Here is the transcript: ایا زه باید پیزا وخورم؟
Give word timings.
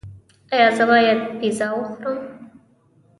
ایا 0.53 0.69
زه 0.77 0.83
باید 0.91 1.19
پیزا 1.39 1.69
وخورم؟ 1.75 2.19